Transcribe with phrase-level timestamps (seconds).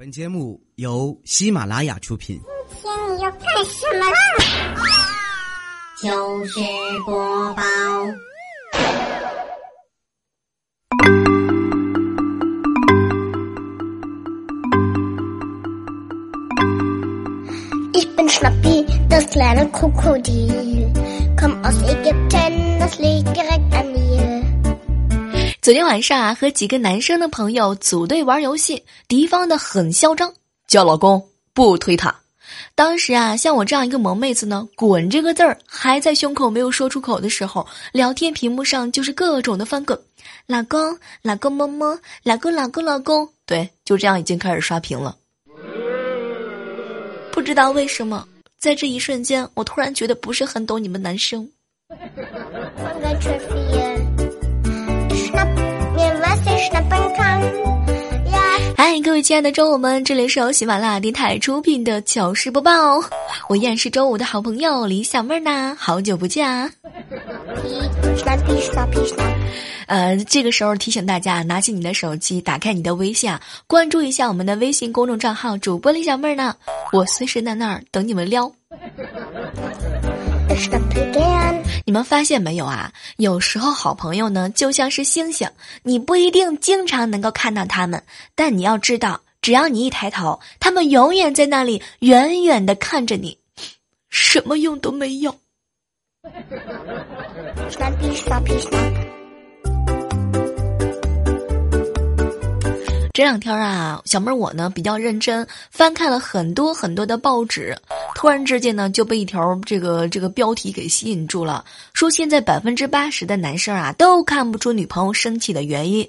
[0.00, 2.40] 本节目由喜马拉雅出品。
[2.70, 4.16] 今天你要干什么啦？
[6.00, 6.60] 糗事
[7.04, 7.62] 播报。
[17.92, 20.92] Ich bin Schnappi, das kleine Krokodil.
[21.36, 24.07] Komm aus Ägypten, das liegt direkt an Nil.
[25.68, 30.32] 昨天晚上啊，和几个男生的朋友组队玩游戏，敌方的很嚣张，
[30.66, 31.22] 叫老公
[31.52, 32.18] 不推塔。
[32.74, 40.00] 当时啊，像我这样一个萌妹子呢，滚这个字儿还在胸口没有说出口的时候，聊天屏幕上就是各种的翻滚，
[40.46, 45.14] 老公，老公么么，老公，老公，老公，对，就这样已经开始刷屏了。
[47.30, 48.26] 不知道为什么，
[48.58, 51.46] 在这一瞬间，我突然觉得不是很懂你们男生。
[58.76, 62.72] 嗨，各位亲爱的周五们，这里是由喜马拉雅电台出品的糗事播报，
[63.48, 66.70] 我依然是周五的好朋友李小妹儿呢，好久不见啊
[68.16, 69.34] ！Schnappi, Schnappi, Schnapp.
[69.86, 76.54] 呃，这个时候提醒大家，拿起你的手机，打开你的微信，啊，关注一下我们的微信公众账号主播李小妹儿呢，
[76.92, 78.50] 我随时在那儿等你们撩。
[81.84, 82.92] 你们发现没有啊？
[83.16, 85.48] 有时候好朋友呢，就像是星星，
[85.82, 88.02] 你不一定经常能够看到他们，
[88.34, 93.38] 但你要知道，只要你一抬头，他们永远在那里远远的看着你，
[94.10, 95.34] 什么用都没有。
[103.18, 107.76] 这两天啊，小妹儿我呢比较认真，翻看了很多很多的报纸，
[108.14, 116.08] 突然之间呢就被一条这个这个标题给吸引住了，说现在百分之八十的男生啊都看不出女朋友生气的原因，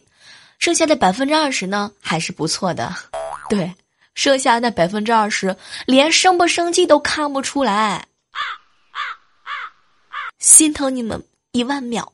[0.60, 2.94] 剩下的百分之二十呢还是不错的，
[3.50, 3.74] 对，
[4.14, 5.56] 剩下那百分之二十
[5.88, 8.06] 连生不生气都看不出来，
[10.38, 12.14] 心疼你们一万秒。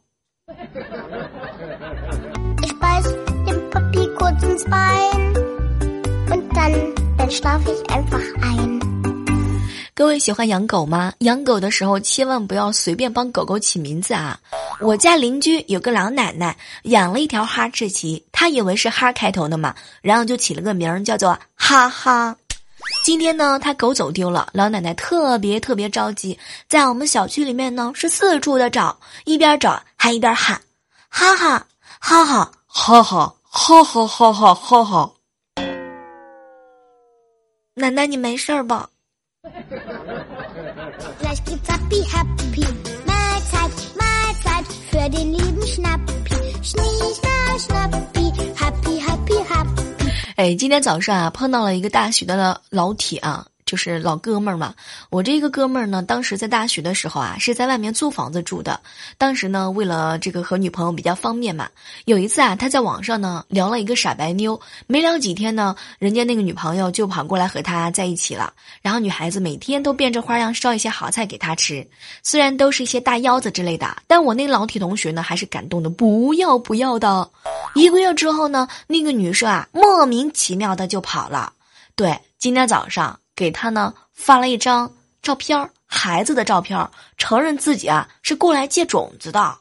[9.94, 11.14] 各位喜欢养狗吗？
[11.20, 14.38] 养狗的时候千万不要随便帮狗狗起名字啊！
[14.82, 22.36] 我家邻居有个老奶奶养了一条哈士奇，她以为是哈开头的嘛，然后就起了个名儿叫做哈哈。
[23.04, 30.60] 今天呢，她狗走丢了，老奶奶特别特别着急，在我们小区里面呢是四处的找，一边找还一边喊：
[31.10, 31.66] 哈哈
[32.00, 35.16] 哈哈哈哈好好好好好好。
[37.74, 38.90] 奶奶，你没事儿吧？
[50.36, 53.48] 哎，今天早上啊，碰到了一个大许多的老铁啊。
[53.66, 54.74] 就是老哥们儿嘛。
[55.10, 58.80] 我这个哥们儿呢，当时在大学的时候啊，是在外面租房子住的。
[59.18, 61.68] 当时呢，为了这个和女朋友比较方便嘛，
[62.06, 68.54] 有一次啊，他在网上呢聊了一个傻白妞，没聊几天呢，人家那个女朋友就跑过来和他在一起了。
[68.82, 71.88] 然后女孩子每天都变着花样烧一些好菜给他吃，
[72.22, 77.30] 虽然都是一些大腰子之类的，但我那老铁同学呢，还是感动的不要不要的。
[77.74, 81.52] 一个月之后呢，那个女生啊，莫名其妙的就跑了。
[81.96, 84.92] 对，今天早上给他呢发了一张
[85.22, 89.58] 照片儿，孩子的照片儿，承认自己啊是过来借种子的。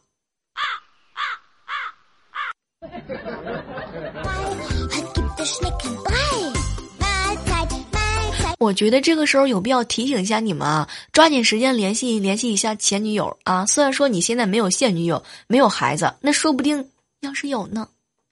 [5.44, 6.52] Schneckenbrei.
[6.98, 8.54] Mahlzeit, Mahlzeit.
[8.58, 13.66] 我觉得这个时候有必要提醒一下你们啊，抓紧时间联系联系一下前女友啊。
[13.66, 17.86] 虽然说你现在没有现女友，没有孩子，那说不定要是有呢。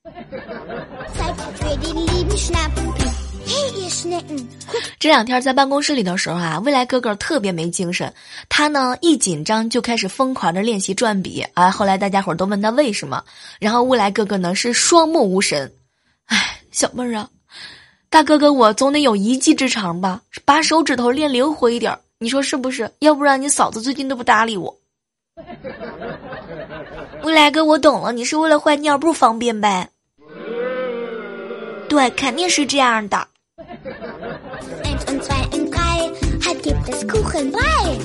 [4.98, 8.12] 这两天在办公室里的时候啊，未来哥哥特别没精神，
[8.48, 11.70] 他呢一紧张就开始疯狂的练习转笔啊。
[11.70, 13.22] 后来大家伙儿都问他为什么，
[13.58, 15.72] 然后未来哥哥呢是双目无神。
[16.26, 17.28] 哎，小妹儿啊，
[18.08, 22.90] 大哥哥我总得有一技之长吧，把手指头练灵活一点儿，你说是不是？
[23.00, 24.74] 要不然你嫂子最近都不搭理我。
[27.22, 29.90] 未来哥，我懂了，你是为了换尿布方便呗？
[31.88, 33.28] 对，肯定是这样的。
[36.82, 37.98] Halt gibt es Kuchenbrei.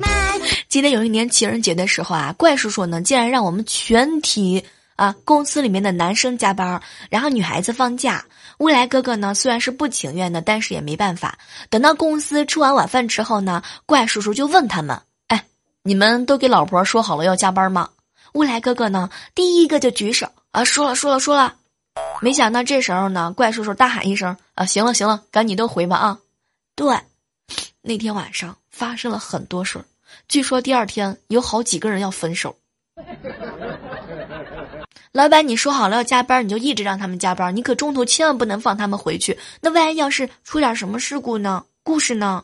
[0.00, 0.42] Mahlzeit.
[0.68, 4.64] 记得有一年情人节的时候啊，怪叔叔呢竟然让我们全体
[4.96, 8.24] 啊公司里面的男生加班，然后女孩子放假。
[8.58, 11.38] 未来哥哥呢虽然是不情愿的，但是也没办法。
[11.70, 15.44] 等到公司吃完晚饭之后呢，怪叔叔就问他们：“哎，
[15.82, 17.88] 你们都给老婆说好了要加班吗？”
[18.34, 21.54] 未来哥哥呢第一个就举手啊，说了说了说了。
[22.20, 26.18] 没想到这时候呢，怪叔叔大喊一声：“啊，行了行了，赶紧都回吧啊！”
[26.74, 26.98] 对，
[27.86, 29.84] 那天晚上发生了很多事儿，
[30.26, 32.56] 据说第二天有好几个人要分手。
[35.12, 39.38] 老板，你说好了要加班，你就一直让他们加班，你可中途千万不能放他们回去。
[39.60, 41.62] 那万一要是出点什么事故呢？
[41.82, 42.42] 故事呢？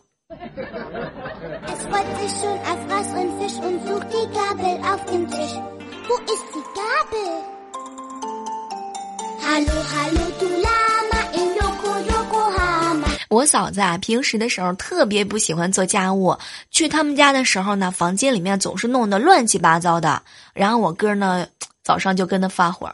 [13.30, 16.36] 我嫂子啊，平时的时候特别不喜欢做家务。
[16.72, 20.20] 去他们家的时候呢，房间里面总是弄得乱七八糟的。
[20.52, 21.46] 然后我哥呢，
[21.84, 22.92] 早上就跟他发火：“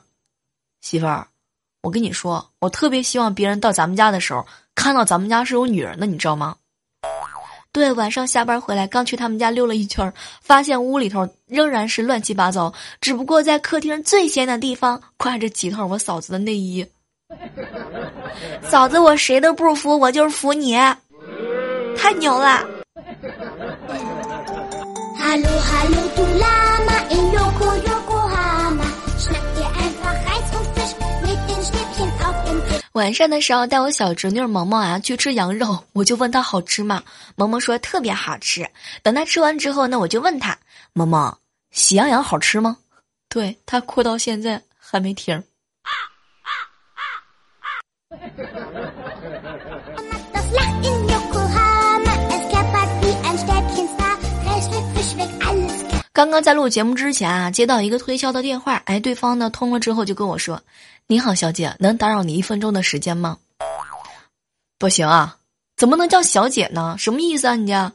[0.82, 1.26] 媳妇儿，
[1.80, 6.56] 我跟你说，我特别希望别人到咱们家的时候，看到咱们家是有女人的，你知道吗？”
[7.72, 10.12] 对，晚上下班回来，刚去他们家溜了一圈，
[10.42, 16.86] 发现屋里头仍然是乱七八糟，只不过在客厅最显的地方挂着几套我嫂子的内衣。
[18.62, 20.76] 嫂子，我谁都不服，我就是服你，
[21.96, 22.64] 太牛了！
[32.92, 37.02] 晚上的时候带我小侄女萌萌啊去吃羊肉，我就问她好吃吗？
[37.34, 38.66] 萌萌说特别好吃。
[39.02, 40.56] 等她吃完之后呢，我就问她：
[40.94, 41.36] 萌萌，
[41.72, 42.78] 喜羊羊好吃吗？
[43.28, 45.42] 对她哭到现在还没停。
[56.12, 60.62] 刚刚在录节目之前啊，接到一个推销的电话，哎，对方呢通了之后就跟我说
[61.06, 63.36] ：“你好，小姐，能打扰你一分钟的时间吗？”
[64.78, 65.36] 不行啊，
[65.76, 66.96] 怎么能叫小姐呢？
[66.98, 67.54] 什么意思啊？
[67.54, 67.92] 你家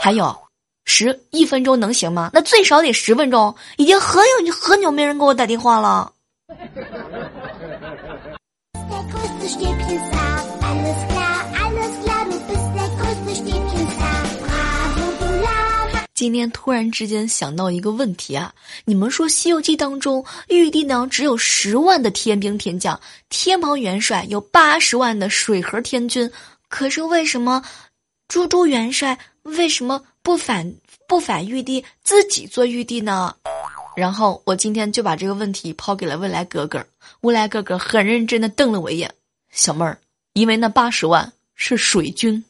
[0.00, 0.34] 还有
[0.86, 2.30] 十一分钟能行吗？
[2.32, 6.10] 那最少得十分钟，已经很有很久没人给我打电话了。
[16.14, 18.52] 今天突然之间想到一个问题啊！
[18.84, 26.28] 你们说《西游记》当中，玉帝呢只有十万的天兵天将，天蓬元帅有八十万的水河天军，
[26.68, 27.62] 可是为什么
[28.26, 30.74] 猪猪元帅为什么不反
[31.06, 33.32] 不反玉帝，自己做玉帝呢？
[33.98, 36.86] 然后我今天就把这个问题抛给了未来哥哥，
[37.22, 39.12] 未来哥哥很认真的瞪了我一眼，
[39.50, 39.98] 小妹儿，
[40.34, 42.44] 因为那八十万是水军。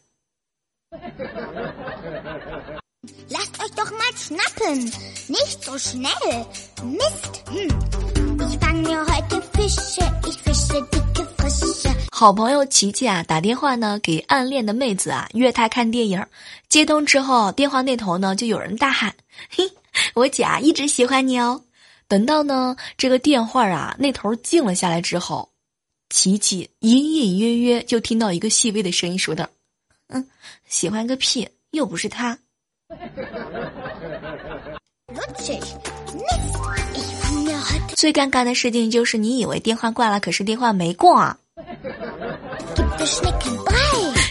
[12.10, 16.22] 好朋友琪琪啊，打电话呢给暗恋的妹子啊约她看电影，
[16.68, 19.14] 接通之后，电话那头呢就有人大喊
[19.48, 19.64] ：“嘿，
[20.14, 21.62] 我姐啊一直喜欢你哦。”
[22.08, 25.50] 等到呢这个电话啊那头静了下来之后，
[26.08, 29.46] 琪琪隐隐约约就听到一个细微的声音说道
[30.08, 30.26] ：“嗯，
[30.66, 32.38] 喜欢个屁，又不是他。
[37.94, 41.36] ”最尴尬的事情就是你以为电话挂了，可是电话没挂。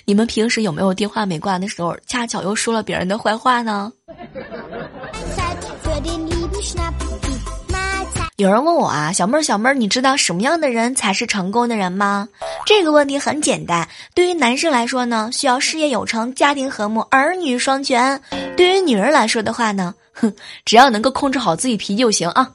[0.05, 3.91] 你们平时有没有电话没挂的时候，恰巧又说了别人的坏话呢？
[8.37, 12.29] 有人问我啊，小妹儿，小妹儿，你知道什么样的人才是成功的人吗？
[12.67, 18.19] 这个问题很简单，对于男生来说呢，需要事业有成、家庭和睦、儿女双全；
[18.55, 20.31] 对于女人来说的话呢，哼，
[20.65, 22.51] 只要能够控制好自己脾气就行啊。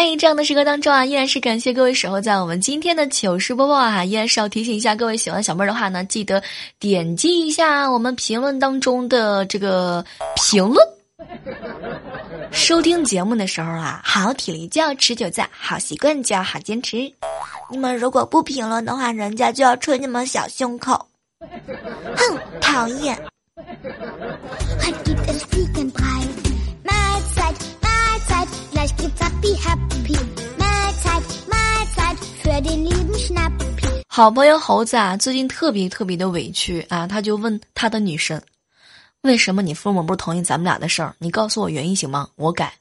[0.00, 6.42] 哎，这样的时刻当中啊，依然是感谢各位守候在我们今天的糗事播报啊，依然是要提醒一下各位喜欢小妹儿的话呢，记得
[6.78, 10.02] 点击一下我们评论当中的这个
[10.36, 10.78] 评论。
[12.50, 16.96] 收听节目的时候啊，好体力就要持久战，好习惯就要好坚持。
[17.70, 21.06] 你们如果不评论的话，人家就要捶你们小胸口。
[22.16, 23.18] 哼，讨厌。
[34.08, 38.42] 好朋友猴子啊，最近特别特别的委屈啊，他就问他的女神
[39.22, 41.14] ：“为什么你父母不同意咱们俩的事儿？
[41.18, 42.28] 你告诉我原因行吗？
[42.36, 42.72] 我改。”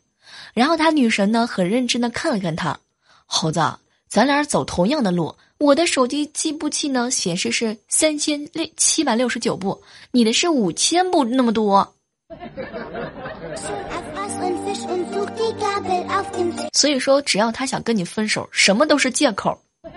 [0.54, 2.78] 然后他女神呢，很认真的看了看他，
[3.26, 3.62] 猴子，
[4.08, 11.94] 咱俩走同样的路，我的手机计步器呢显示是三千六七百六十九步，你的是五千步那么多。
[16.74, 19.60] 所以说，只要他想跟你分手，什么都是借口。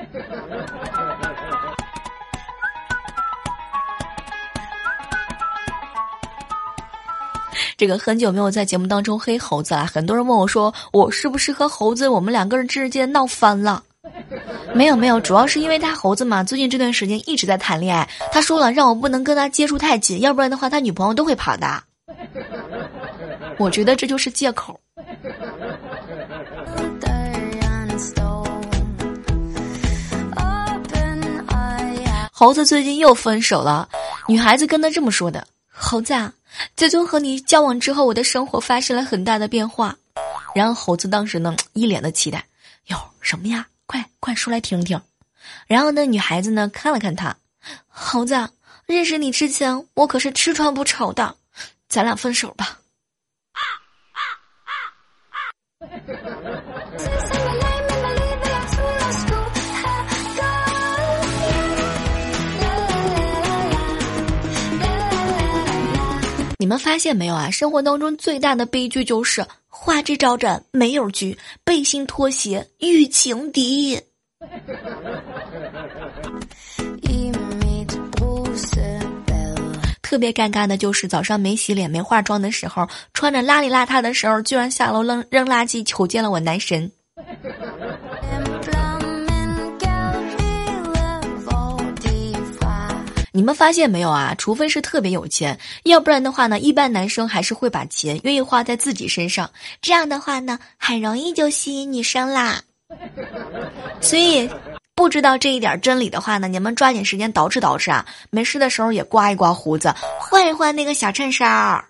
[7.76, 13.82] 这个很久没有在节目当中黑猴子了，很多人问我说，我是不是和猴子我们两个人之间闹翻了？
[14.73, 18.09] 没有没有，主要是因为他猴子嘛，最近这段时间一直在谈恋爱。
[18.30, 21.82] 他说了，让我不能跟他接触太紧，要不然的话，他女朋友都会跑的。
[23.59, 24.78] 我觉得这就是借口。
[32.42, 33.88] 猴子最近又分手了，
[34.26, 36.32] 女孩子跟他这么说的：“猴子，啊，
[36.75, 39.96] 自从和你交往之后，我的生活发生了很大的变化。”
[40.52, 42.44] 然后猴子当时呢，一脸的期待
[42.90, 43.64] ：“哟，什么呀？
[43.87, 45.00] 快快说来听听。”
[45.68, 47.32] 然后那女孩子呢，看了看他
[47.87, 48.34] ：“猴子，
[48.87, 51.37] 认识你之前，我可是吃穿不愁的，
[51.88, 52.76] 咱俩分手吧。”
[53.54, 53.62] 啊”
[54.18, 54.18] 啊
[54.64, 54.75] 啊
[57.68, 57.71] 啊
[66.62, 67.50] 你们发现没有啊？
[67.50, 74.00] 生活当中最大的悲剧就是花枝招展没有局，背心拖鞋遇情敌。
[80.00, 86.88] 特别尴尬的就是早上没洗脸、没化妆的时候，穿着邋里邋遢的时候，居然下楼扔扔垃圾，瞅见了我男神。
[93.32, 94.34] 你们发现没有啊？
[94.36, 99.50] 除非是特别有钱，要不然的话呢，一般男生还是会把钱愿意花在自己身上。
[99.80, 102.60] 这样的话呢，很容易就吸引女生啦。
[104.02, 104.48] 所以，
[104.94, 111.84] 不知道这一点真理的话呢，你们抓紧时间捯饬捯饬啊，没事的时候也刮一刮胡子，换一换那个小衬衫儿。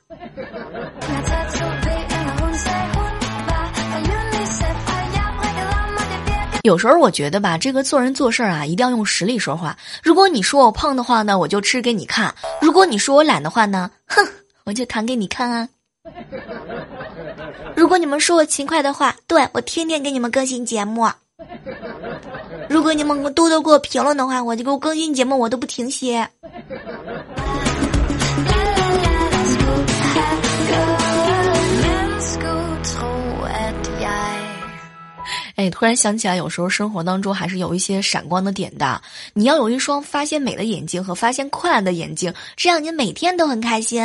[6.62, 9.76] 有时候我觉得吧，这个做人做事儿啊，一定要用实力说话。
[10.02, 14.25] 如果你说我胖的话呢，我就吃给你看；如果你说我懒的话呢，哼，
[14.64, 15.69] 我就弹给你看啊。
[17.75, 21.09] 如果你们说我勤快的话，对我天天给你们更新节目。
[22.69, 26.28] 如果你们多多给我评论的话，我就给我更新节目，我都不停歇。
[35.56, 39.00] 哎，突然想起来，有时候生活当中还是有一些闪光的点的。
[39.35, 44.02] 你要有一双发现美的眼睛和发现快乐的眼睛，这样你每天都很开心。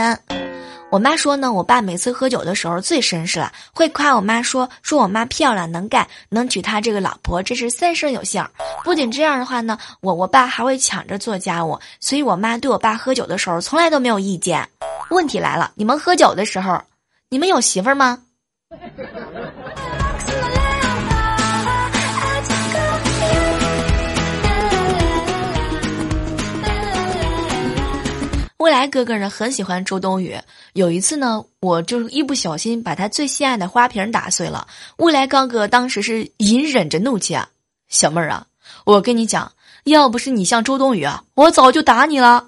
[0.89, 8.45] 我妈说呢，我爸每次喝酒的时候最绅士了，会夸我妈说说我妈漂亮能干，能娶她这个老婆，这是三生有幸。
[8.85, 14.65] 不仅这样的话呢，我我爸还会抢着做家务，所以我妈对我爸喝酒的时候从来都没有意见。
[15.09, 16.81] 问题来了，你们喝酒的时候，
[17.27, 18.19] 你们有媳妇儿吗？
[28.57, 30.35] 未来哥哥呢很喜欢周冬雨。
[30.73, 34.67] 有一次呢，我就是一不小心把他最心爱的花瓶打碎了。
[34.97, 37.49] 未来哥哥当时是隐忍着怒气啊，
[37.87, 38.47] 小妹儿啊，
[38.83, 39.51] 我跟你讲，
[39.83, 42.47] 要不是你像周冬雨啊，我早就打你了。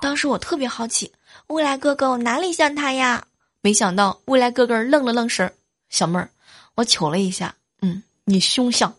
[0.00, 1.12] 当时我特别好奇，
[1.46, 3.24] 未来哥哥我哪里像他呀？
[3.60, 5.52] 没想到未来哥哥愣了愣神儿，
[5.88, 6.28] 小妹儿，
[6.74, 8.92] 我瞅了一下，嗯，你胸像。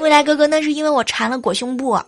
[0.00, 1.98] 未来哥哥那是因为我缠了裹胸布。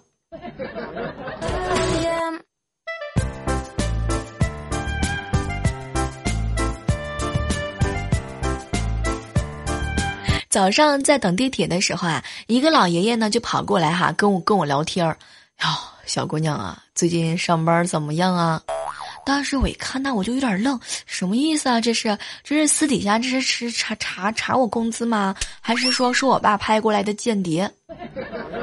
[10.52, 15.16] 早上在等地铁的时候啊，一个老爷爷呢就跑过来哈，跟我跟我聊天儿。
[15.62, 15.68] 哟，
[16.04, 18.62] 小姑娘啊，最近上班怎么样啊？
[19.24, 21.80] 当时我一看那我就有点愣，什么意思啊？
[21.80, 25.34] 这是这是私底下这是是查查查我工资吗？
[25.62, 27.62] 还是说是我爸派过来的间谍？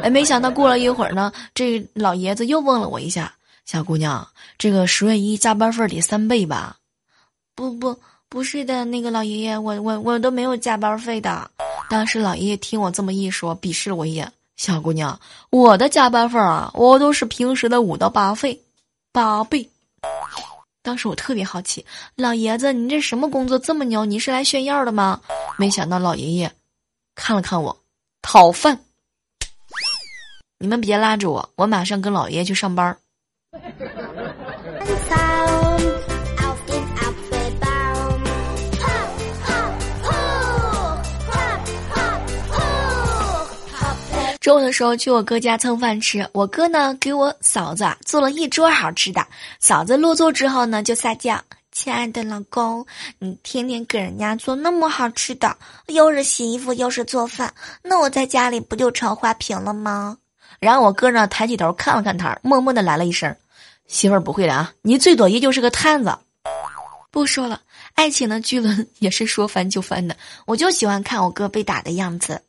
[0.03, 3.33] 哎，没想到过了一会儿呢，这老爷子又问了我一下
[3.65, 4.27] ：“小姑娘，
[4.59, 6.75] 这个十月一加班费得三倍吧？”
[7.55, 11.49] 不不不是的，那个老爷爷，我我我都没有加班费的。
[11.89, 14.31] 当时老爷爷听我这么一说，鄙视了我一眼。
[14.55, 15.19] 小姑娘，
[15.49, 18.61] 我的加班费啊，我都是平时的五到八倍，
[19.11, 19.67] 八倍。
[20.83, 24.05] 当时我特别好奇，老爷子，你这什么工作这么牛？
[24.05, 25.21] 你是来炫耀的吗？
[25.57, 26.51] 没想到老爷爷
[27.15, 27.75] 看了看我，
[28.21, 28.79] 讨饭。
[30.59, 32.95] 你们别拉着我，我马上跟老爷爷去上班。
[44.49, 49.23] 中午的时候去我哥家蹭饭吃，我哥呢给我嫂子做了一桌好吃的。
[49.59, 51.39] 嫂子落座之后呢，就撒娇
[51.71, 52.83] ：“亲爱的老公，
[53.19, 57.53] 你天天给人家做那么好吃的，又是洗衣服又是做饭，
[57.83, 60.17] 那我在家里不就成花瓶了吗？”
[60.59, 63.35] 然后我哥呢抬起头看了看他，默默的来了一声
[63.85, 66.11] ：“媳妇儿不会的啊，你最多也就是个探子。
[67.11, 67.61] 不说了，
[67.93, 72.41] 爱情的巨轮 也是说翻就翻的，我就喜欢看我哥被打的样子。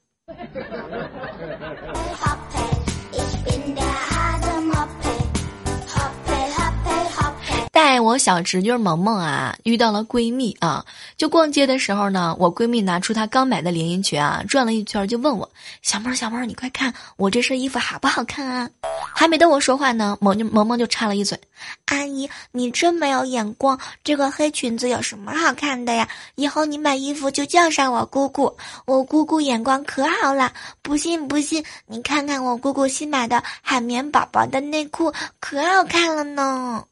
[8.00, 10.85] 我小侄女萌萌啊，遇到了闺蜜啊，
[11.16, 15.49] 就逛街的时候呢，我闺蜜拿出她刚买的连衣裙啊，转了一圈就问我
[15.83, 18.69] ：“小妹儿，小妹儿，你快看我这身衣服好不好看啊？”
[19.14, 21.38] 还没等我说话呢，萌萌萌就插了一嘴
[21.87, 26.09] ：“阿姨，你真没有眼光，这个黑裙子有什么好看的呀？
[26.37, 30.52] 以后你买衣服就叫上我姑姑，我姑姑眼光可好了。
[30.83, 36.85] 不信不信，你看看我姑姑新买的海绵宝宝的内裤，可好看了呢。”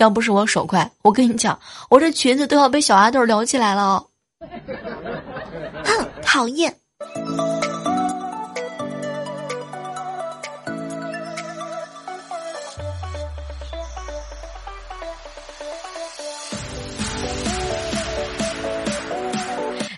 [0.00, 4.02] 要不是我手快，我跟你讲，我这裙子都要被小阿豆撩起来了。
[5.84, 6.74] 哼，讨厌！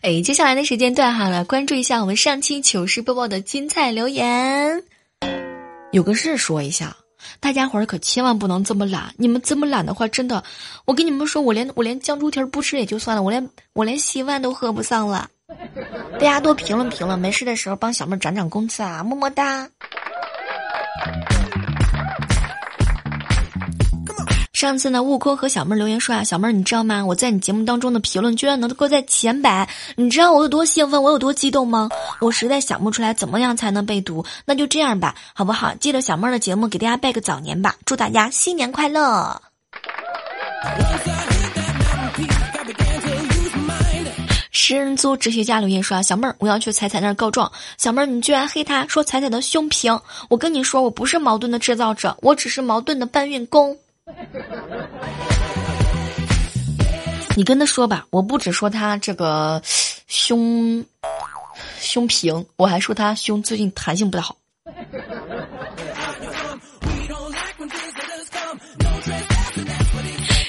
[0.03, 4.83] 哎，接下来的时间段哈，来关注一下我们上期糗事播报的精彩留言。
[5.93, 6.97] 有个事说一下。
[7.43, 9.13] 大家伙儿可千万不能这么懒！
[9.17, 10.45] 你们这么懒的话，真的，
[10.85, 15.29] 我跟你们说，我连我连酱猪蹄不吃也就算了，我连我连稀饭都喝不上了。
[16.13, 19.69] 大家多评论评论，没事的时候帮小妹涨涨工资啊，么么哒。
[24.63, 27.05] 上次呢，悟空和小妹留言说啊，小妹儿你知道吗？
[27.05, 31.89] 我在你节目当中的评论居然能够在前百，你知道我有多兴奋，我有多激动吗？
[32.21, 35.75] 我实在想不出来怎么样才能被读，那就这样吧，好不好？
[35.81, 39.43] 记得小妹儿的节目给大家拜个早年吧，祝大家新年快乐！
[44.53, 47.51] 食人族哲学家留言说啊，小妹儿，我要去彩彩那儿告状。
[47.79, 49.99] 小妹儿，你居然黑他，说彩彩的胸平。
[50.29, 53.77] 我跟你说，我不是矛盾的制造者，我只是矛盾的搬运工。
[57.35, 59.61] 你跟他说吧，我不只说他这个
[60.07, 60.85] 胸
[61.79, 64.37] 胸平，我还说他胸最近弹性不太好。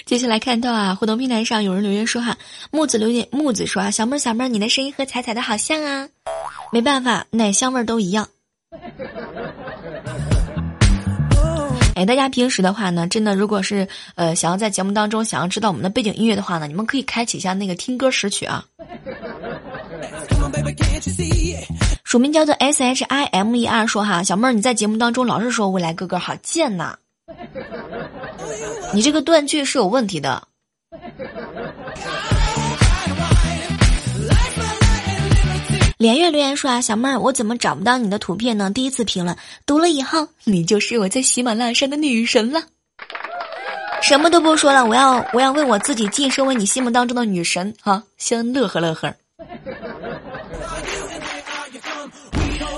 [0.05, 2.37] 接下来看到啊，互动平台上有人留言说哈，
[2.69, 6.09] 木子留言，木子说啊，小妹儿小妹儿，你的声音和彩彩的好像啊，
[6.71, 8.29] 没办法，奶香味儿都一样。
[11.95, 18.65] 哎，大家平时的话呢，真的，如果是呃想要在节目当中想要知道我们的背景音乐的话呢，你们可以开启一下那个听歌识曲啊。
[22.03, 26.95] 署名叫做 S H I M E R 说哈，小妹儿你在节目当中老是说未来哥哥好贱呐，
[28.93, 30.47] 你这个断句是有问题的。
[36.03, 38.69] 连月留言说啊，小妹儿，我怎么找不到你的图片呢？
[38.69, 42.61] 第一次评论，读了以后，你就是我在喜马拉雅上的女神了。
[44.01, 48.03] 什么都不说了，我要我要为我自己晋升为你心目当中的女神啊！
[48.17, 49.15] 先乐呵乐呵。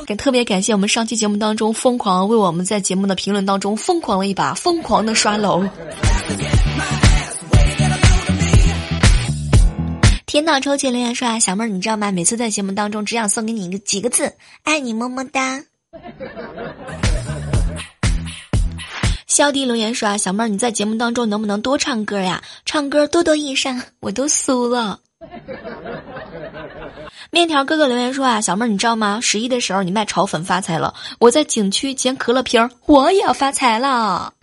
[0.06, 5.68] 也特别感谢我们上期节目当中疯狂为我们在节目的评论当中疯狂了一把，疯狂的刷楼。
[10.36, 12.12] 天道抽签留言说啊，小妹儿，你知道吗？
[12.12, 15.64] 每次在节目当中只想送给你一个几个字，爱你么么哒。
[19.28, 22.44] 肖迪留言说啊，小妹儿，你在节目当中能不能多唱歌呀？
[22.66, 25.00] 唱歌多多益善，我都酥了。
[27.32, 29.22] 面条哥哥留言说啊，小妹儿，你知道吗？
[29.22, 34.34] 十一的时候你卖炒粉发财了，我在景区捡可乐瓶，我也要发财了。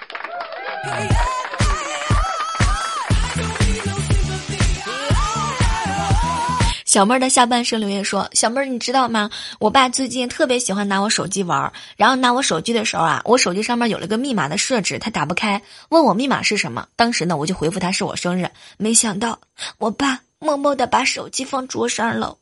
[6.93, 9.31] 小妹儿的下半生留言说：“小妹儿，你知道吗？
[9.59, 16.87] 我爸最近特别喜欢拿我手机玩儿，然后拿我手机的时候啊，我手机上面有了个密码的设置，他打不开，问我密码是什么。
[16.95, 19.41] 当时呢，我就回复他是我生日，没想到
[19.79, 22.37] 我爸默默的把手机放桌上了。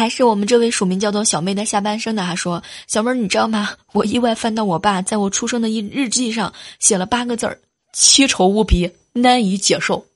[0.00, 3.68] 还是我们这位署名叫做小妹的下半生的，还说小妹儿，你知道吗？
[3.92, 7.58] 我意外翻到我爸在我出生的一日记上写了八个字儿：
[7.94, 10.06] 凄愁无比，难以接受。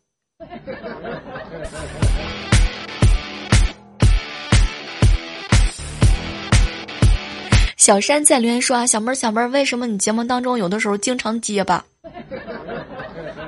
[7.76, 11.84] 小山在留言说啊，小妹儿，小妹儿，为什么你节目当中有的时候经常结巴？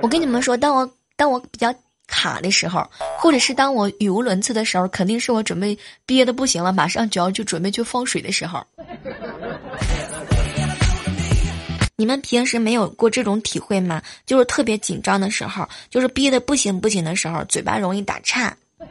[0.03, 1.75] 我跟你们说，当我当我比较。
[2.17, 8.65] 卡的时候，或者是当我语无伦次的时候，肯定是我准备憋的不行了，马上就要去准备去放水的时候。
[11.99, 14.01] 你们平时没有过这种体会吗？
[14.25, 18.57] 就是特别紧张的时候，就是憋的不行不行的时候，嘴巴容易打颤。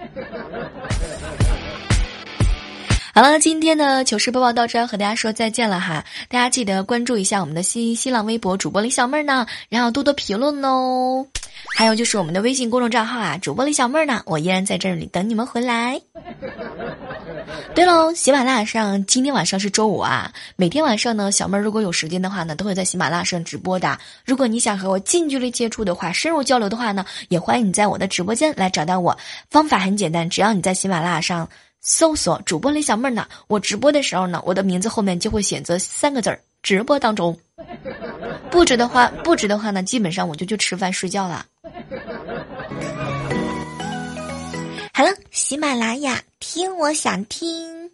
[3.14, 6.04] 好了，今天的糗事播报到这儿，和大家说再见了哈。
[6.28, 11.26] 大家记得关注一下我们的新新浪微博主播李小妹儿呢，然后多多评论哦。
[11.74, 16.00] 还有就是我们的微信公众账号啊，主播李小妹儿呢，我依然在这里等你们回来。
[17.74, 23.98] 对喽，喜马拉雅上今天晚上是周五啊，每天晚上呢，小妹儿如果有时间的话呢，都会在喜马拉雅上直播的。
[24.26, 29.18] 如果你想和我近距离接触的话，深入交流的话呢，也欢迎你在我的直播间来找到我。
[29.50, 31.50] 方法很简单，只要你在喜马拉雅上
[31.82, 37.38] 搜索主播李小妹儿呢，我直播的时候呢，我的名字后面就会选择三个字儿：直播当中。
[38.50, 41.46] 不止的话，不止的话呢，基本上我就去吃饭睡觉了。
[44.94, 47.85] 好了，喜马拉雅听我想听。